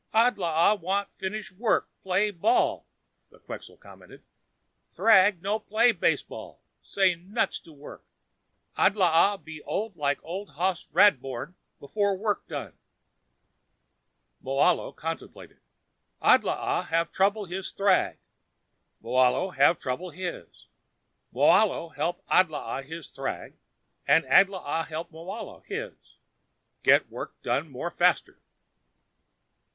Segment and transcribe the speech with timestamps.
[0.15, 2.87] "Adlaa want finish work, play baseball,"
[3.29, 4.23] the Quxa commented.
[4.91, 8.03] "Thrag no play baseball, say nuts to work.
[8.75, 12.73] Adlaa be old like Old Hoss Radbourne before work done."
[14.43, 15.59] Moahlo contemplated.
[16.19, 18.17] "Adlaa have trouble his thrag.
[19.03, 20.65] Moahlo have trouble his.
[21.31, 23.53] Moahlo help Adlaa his thrag
[24.07, 25.93] and Adlaa help Moahlo his.
[26.81, 28.39] Get work done more faster."